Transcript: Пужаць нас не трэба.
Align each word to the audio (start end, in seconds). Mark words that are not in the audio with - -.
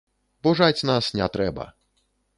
Пужаць 0.47 0.85
нас 0.91 1.11
не 1.19 1.27
трэба. 1.37 1.71